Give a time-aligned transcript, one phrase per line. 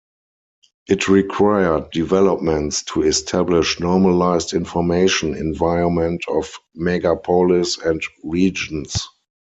[0.87, 8.95] It required developments to establish normalized information environment of megapolis and regions.